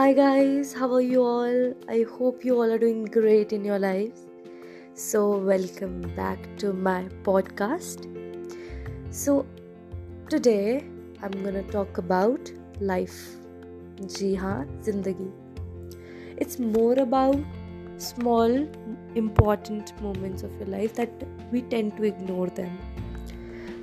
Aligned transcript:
Hi, 0.00 0.12
guys, 0.12 0.72
how 0.72 0.92
are 0.92 1.00
you 1.00 1.22
all? 1.22 1.74
I 1.88 2.04
hope 2.18 2.44
you 2.44 2.54
all 2.54 2.70
are 2.70 2.78
doing 2.78 3.04
great 3.04 3.52
in 3.52 3.64
your 3.64 3.78
lives. 3.78 4.26
So, 4.94 5.38
welcome 5.38 6.00
back 6.16 6.38
to 6.58 6.72
my 6.72 7.08
podcast. 7.24 8.06
So, 9.10 9.46
today 10.28 10.82
I'm 11.22 11.44
gonna 11.44 11.62
talk 11.62 11.98
about 11.98 12.50
life. 12.80 13.18
जी 14.00 14.34
हाँ 14.34 14.82
जिंदगी 14.84 15.30
It's 16.38 16.58
more 16.58 16.98
about 16.98 17.36
small 17.98 18.56
important 19.14 19.92
moments 20.02 20.42
of 20.42 20.52
your 20.60 20.68
life 20.68 20.94
that 20.94 21.10
we 21.52 21.62
tend 21.62 21.96
to 21.96 22.04
ignore 22.04 22.48
them. 22.60 22.76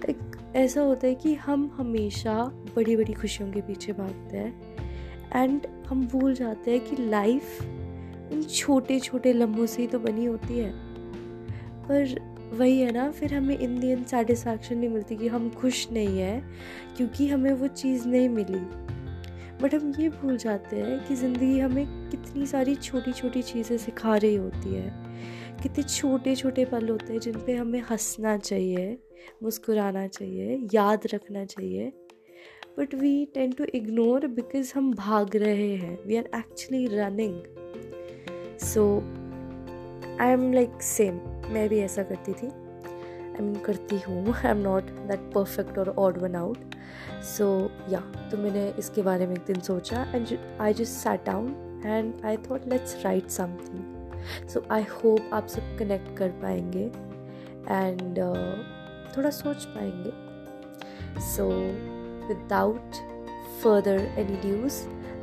Like 0.07 0.23
ऐसा 0.55 0.81
होता 0.81 1.07
है 1.07 1.15
कि 1.15 1.33
हम 1.33 1.71
हमेशा 1.77 2.43
बड़ी 2.75 2.95
बड़ी 2.95 3.13
खुशियों 3.13 3.51
के 3.51 3.61
पीछे 3.61 3.93
भागते 3.93 4.37
हैं 4.37 4.73
एंड 5.35 5.67
हम 5.88 6.06
भूल 6.06 6.34
जाते 6.34 6.70
हैं 6.70 6.80
कि 6.80 7.02
लाइफ 7.02 7.62
इन 8.32 8.42
छोटे 8.42 9.00
छोटे 9.00 9.32
लम्हों 9.32 9.66
से 9.66 9.82
ही 9.82 9.88
तो 9.88 9.98
बनी 9.98 10.24
होती 10.24 10.58
है। 10.58 10.72
पर 11.82 12.16
वही 12.52 12.80
है 12.80 12.92
ना, 12.92 13.10
फिर 13.10 13.34
हमें 13.34 13.58
इन 13.58 13.78
दी 13.80 13.88
एंड 13.88 14.04
सेटिस्फैक्शन 14.06 14.78
नहीं 14.78 14.90
मिलती 14.90 15.16
कि 15.16 15.28
हम 15.28 15.50
खुश 15.50 15.86
नहीं 15.92 16.18
हैं, 16.18 16.50
क्योंकि 16.96 17.28
हमें 17.28 17.52
वो 17.52 17.66
चीज़ 17.66 18.08
नहीं 18.08 18.28
मिली। 18.28 18.60
बट 19.62 19.74
हम 19.74 19.92
ये 20.00 20.08
भूल 20.08 20.36
जाते 20.36 20.76
हैं 20.76 21.06
कि 21.06 21.14
ज़िंदगी 21.14 21.58
हमें 21.58 21.86
कितनी 22.10 22.46
सारी 22.46 22.74
छोटी 22.74 23.12
छोटी 23.12 23.42
चीज़ें 23.42 23.76
सिखा 23.78 24.16
रही 24.16 24.34
होती 24.36 24.74
है। 24.74 24.92
कितने 25.62 25.82
छोटे 25.82 26.34
छोटे 26.36 26.64
पल 26.64 26.88
होते 26.88 27.12
हैं 27.12 27.20
जिन 27.20 27.40
पे 27.46 27.54
हमें 27.56 27.80
हंसना 27.80 28.36
चाहिए, 28.36 28.98
मुस्कुराना 29.42 30.06
चाहिए, 30.06 30.66
याद 30.74 31.06
रखना 31.14 31.44
चाहिए। 31.44 31.92
But 32.78 32.94
we 32.94 33.24
tend 33.34 33.52
to 33.52 33.64
ignore 33.74 34.26
because 34.26 34.72
हम 34.76 34.92
भाग 34.94 35.36
रहे 35.36 35.74
हैं. 35.76 35.98
We 36.06 36.16
are 36.16 36.28
actually 36.36 36.86
running 36.86 37.40
so 38.64 38.84
I 40.20 40.32
am 40.32 40.52
like 40.52 40.82
same 40.82 41.20
मैं 41.52 41.68
भी 41.68 41.78
ऐसा 41.80 42.02
करती 42.02 42.32
थी. 42.32 42.46
आई 42.46 43.40
मीन 43.40 43.54
करती 43.66 43.98
हूँ. 43.98 44.34
I 44.34 44.50
am 44.50 44.58
not 44.62 44.90
that 45.08 45.30
perfect 45.34 45.78
और 45.78 45.94
ऑड 45.98 46.18
वन 46.18 46.34
आउट 46.34 46.74
सो 47.24 47.48
या 47.90 48.00
तो 48.30 48.36
मैंने 48.36 48.68
इसके 48.78 49.02
बारे 49.02 49.26
में 49.26 49.34
एक 49.34 49.44
दिन 49.46 49.60
सोचा 49.60 50.02
and 50.14 50.38
I 50.60 50.74
just 50.74 50.92
sat 50.92 51.24
down 51.26 51.82
and 51.86 52.24
I 52.24 52.36
thought 52.50 52.66
let's 52.68 53.04
write 53.04 53.28
something 53.30 54.48
so 54.48 54.62
I 54.70 54.84
hope 54.94 55.30
आप 55.32 55.46
सब 55.46 55.76
कनेक्ट 55.78 56.16
कर 56.18 56.30
पाएँगे 56.42 56.84
एंड 57.70 58.18
uh, 58.18 59.16
थोड़ा 59.16 59.30
सोच 59.30 59.64
पाएँगे. 59.64 60.10
सो 61.20 61.48
so, 61.48 61.97
without 62.28 63.00
further 63.62 63.98
any 63.98 64.36
news, 64.46 64.74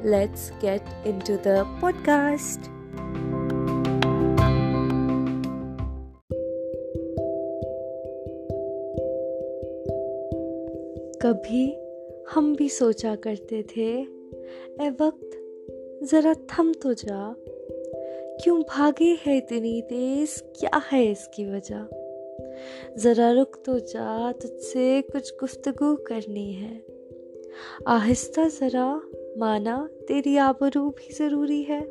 let's 0.06 0.52
get 0.64 0.84
into 1.08 1.38
the 1.44 1.64
podcast. 1.84 2.76
कभी 11.22 11.78
हम 12.32 12.56
भी 12.56 12.70
सोचा 12.70 13.16
करते 13.16 13.64
थे 13.64 14.02
ए 14.82 14.90
वक्त 15.02 15.42
ज़रा 16.04 16.34
थम 16.34 16.74
तो 16.74 16.94
जा। 16.94 17.36
क्यों 18.44 18.62
भागे 18.62 19.18
है 19.26 19.38
इतनी 19.38 19.82
तेज? 19.82 20.44
क्या 20.60 20.82
है 20.92 21.12
इसकी 21.12 21.46
वजह? 21.46 21.88
ज़रा 22.98 23.32
रुक 23.32 23.58
तो 23.66 23.80
जा 23.80 24.32
तुझसे 24.32 25.02
कुछ 25.02 25.34
गुफ्तगु 25.40 25.96
करनी 25.96 26.54
है। 26.54 26.95
आहिस्ता 27.88 28.48
ज़रा, 28.48 29.02
माना 29.38 29.90
तेरी 30.08 30.38
आबरू 30.38 30.90
भी 30.90 31.14
ज़रूरी 31.14 31.64
है। 31.64 31.82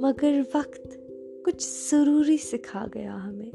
मगर 0.00 0.46
वक्त 0.56 1.04
कुछ 1.44 1.90
ज़रूरी 1.90 2.38
सिखा 2.38 2.86
गया 2.86 3.12
हमें। 3.12 3.52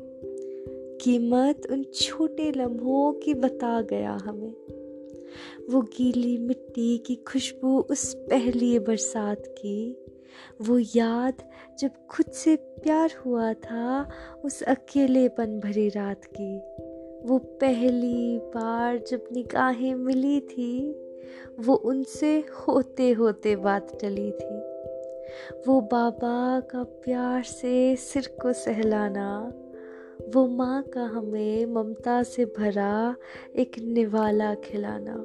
कीमत 1.02 1.62
उन 1.72 1.84
छोटे 1.84 2.52
लम्हों 2.52 3.14
की 3.14 3.34
बता 3.34 3.82
गया 3.82 4.12
हमें। 4.12 4.56
वो 5.70 5.82
गीली 5.82 6.38
मिट्टी 6.38 6.98
की 6.98 7.16
खुशबू 7.16 7.80
उस 7.80 8.14
पहली 8.14 8.80
बरसात 8.80 9.44
की। 9.48 10.06
वो 10.62 10.80
याद 10.80 11.34
जब 11.80 11.92
खुद 12.10 12.26
से 12.26 12.56
प्यार 12.56 13.14
हुआ 13.26 13.54
था 13.54 14.10
उस 14.46 14.62
अकेलेपन 14.62 15.60
भरी 15.60 15.90
रात 15.90 16.22
की। 16.26 16.62
वो 17.26 17.38
पहली 17.38 18.38
बार 18.38 18.98
जब 18.98 19.24
निगाहें 19.32 19.96
मिली 19.96 20.40
थी, 20.40 20.92
वो 21.60 21.76
उनसे 21.76 22.40
होते 22.40 23.12
होते 23.12 23.56
बात 23.56 23.98
टली 24.02 24.32
थी। 24.32 24.58
वो 25.68 25.82
बाबा 25.82 26.60
का 26.60 26.84
प्यार 26.84 27.44
से 27.44 27.96
सिर 27.96 28.36
को 28.42 28.54
सहलाना, 28.54 29.54
वो 30.36 30.48
माँ 30.48 30.84
का 30.84 31.04
हमें 31.04 31.66
ममता 31.66 32.24
से 32.24 32.46
भरा 32.46 33.16
एक 33.56 33.80
निवाला 33.80 34.56
खिलाना। 34.56 35.16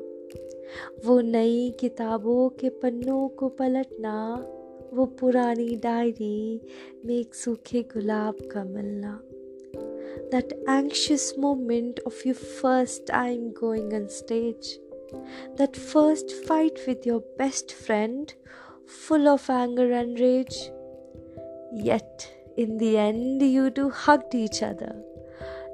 वो 1.07 1.21
नई 1.21 1.75
किताबों 1.81 2.49
के 2.49 2.69
पन्नों 2.69 3.29
को 3.29 3.49
पलटना, 3.49 4.47
वो 4.95 5.05
पुरानी 5.05 5.77
डायरी 5.77 6.61
में 7.05 7.15
एक 7.15 7.35
सूखे 7.35 7.83
गुलाब 7.83 8.35
का 8.53 8.65
मिलना। 8.65 9.23
That 10.31 10.53
anxious 10.67 11.37
moment 11.37 12.01
of 12.07 12.25
your 12.25 12.35
first 12.35 13.07
time 13.07 13.53
going 13.53 13.95
on 13.95 14.09
stage, 14.09 14.79
that 15.57 15.77
first 15.77 16.31
fight 16.47 16.79
with 16.87 17.07
your 17.07 17.23
best 17.39 17.73
friend, 17.73 18.35
full 18.87 19.29
of 19.29 19.49
anger 19.51 19.93
and 19.93 20.19
rage. 20.19 20.71
Yet, 21.73 22.31
in 22.57 22.79
the 22.79 22.97
end, 22.99 23.43
you 23.43 23.71
two 23.71 23.91
hugged 23.91 24.35
each 24.35 24.63
other, 24.63 25.03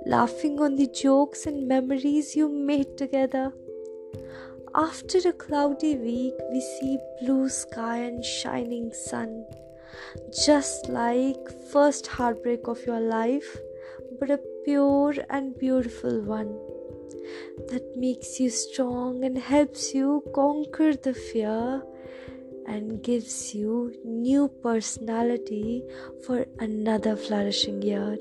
laughing 0.07 0.61
on 0.61 0.77
the 0.77 0.89
jokes 0.89 1.47
and 1.47 1.67
memories 1.67 2.37
you 2.37 2.49
made 2.49 2.97
together. 2.99 3.53
After 4.75 5.19
a 5.29 5.33
cloudy 5.33 5.97
week, 5.97 6.35
we 6.51 6.61
see 6.61 6.99
blue 7.21 7.49
sky 7.49 7.99
and 7.99 8.25
shining 8.25 8.93
sun. 8.93 9.47
Just 10.45 10.89
like 10.89 11.49
first 11.71 12.09
heartbreak 12.09 12.67
of 12.67 12.85
your 12.85 13.01
life, 13.01 13.57
but 14.27 14.39
a 14.39 14.41
pure 14.65 15.15
and 15.29 15.59
beautiful 15.59 16.21
one 16.23 16.53
that 17.71 17.83
makes 17.95 18.41
you 18.41 18.49
strong 18.49 19.23
and 19.23 19.37
helps 19.37 19.93
you 19.93 20.23
conquer 20.35 20.95
the 20.95 21.13
fear 21.13 21.83
and 22.67 23.03
gives 23.03 23.55
you 23.55 23.93
new 24.05 24.49
personality 24.63 25.83
for 26.27 26.47
another 26.59 27.17
flourishing 27.17 27.83
year 27.83 28.17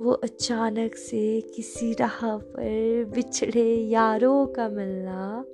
वो 0.00 0.12
अचानक 0.24 0.94
से 0.96 1.40
किसी 1.54 1.92
राह 2.00 2.20
पर 2.54 3.04
बिछड़े 3.14 3.66
यारों 3.90 4.46
का 4.56 4.68
मिलना 4.68 5.44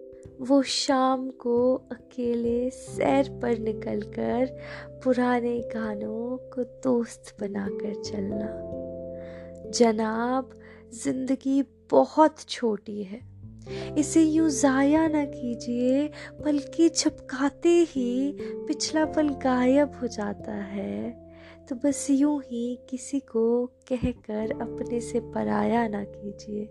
वो 0.41 0.63
शाम 0.63 1.29
को 1.45 1.59
अकेले 1.93 2.71
सैर 2.71 3.29
पर 3.43 3.59
निकलकर 3.59 4.47
पुराने 5.05 5.59
गानों 5.75 6.37
को 6.55 6.65
दोस्त 6.85 7.35
बनाकर 7.41 8.03
चलना 8.03 8.84
जनाब, 9.79 10.51
ज़िंदगी 10.95 11.63
बहुत 11.91 12.41
छोटी 12.49 13.03
है। 13.03 13.21
इसे 13.99 14.23
यूँ 14.23 14.49
ज़ाया 14.51 15.07
ना 15.09 15.25
कीजिए, 15.25 16.09
बल्कि 16.45 16.89
छपकाते 16.89 17.69
ही 17.69 18.37
पिछला 18.41 19.05
पल 19.05 19.29
गायब 19.29 19.93
हो 20.03 20.07
जाता 20.07 20.53
है। 20.53 21.11
तो 21.69 21.77
बस 21.77 22.07
यूँ 22.11 22.41
ही 22.43 22.79
किसी 22.91 23.21
को 23.21 23.67
कहकर 23.67 24.51
अपने 24.61 25.01
से 25.01 25.21
पराया 25.21 25.89
ना 25.89 26.05
कीजिए। 26.05 26.69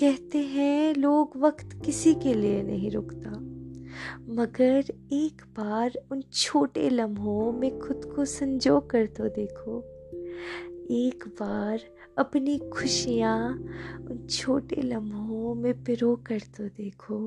कहते 0.00 0.38
हैं, 0.38 0.94
लोग 0.94 1.36
वक्त 1.36 1.80
किसी 1.84 2.14
के 2.14 2.34
लिए 2.34 2.62
नहीं 2.62 2.90
रुकता। 2.90 3.30
मगर 4.34 4.84
एक 5.12 5.42
बार 5.58 5.98
उन 6.12 6.22
छोटे 6.32 6.88
लम्हों 6.90 7.52
में 7.52 7.78
खुद 7.78 8.12
को 8.16 8.24
संजो 8.24 8.80
कर 8.80 9.06
तो 9.06 9.28
देखो। 9.28 9.80
एक 10.90 11.24
बार 11.40 11.80
अपनी 12.20 12.58
खुशियाँ 12.72 13.36
उन 14.10 14.26
छोटे 14.30 14.82
लम्हों 14.82 15.54
में 15.54 15.72
पिरो 15.84 16.14
कर 16.26 16.40
तो 16.56 16.68
देखो। 16.68 17.18